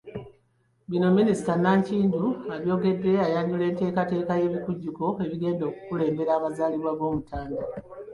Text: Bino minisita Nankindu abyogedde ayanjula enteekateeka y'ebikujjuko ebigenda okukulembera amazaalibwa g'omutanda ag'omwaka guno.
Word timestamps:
Bino 0.89 1.07
minisita 1.17 1.53
Nankindu 1.63 2.23
abyogedde 2.55 3.11
ayanjula 3.25 3.63
enteekateeka 3.67 4.33
y'ebikujjuko 4.41 5.05
ebigenda 5.25 5.63
okukulembera 5.67 6.31
amazaalibwa 6.35 6.91
g'omutanda 6.99 7.53
ag'omwaka 7.55 7.79
guno. 7.89 8.05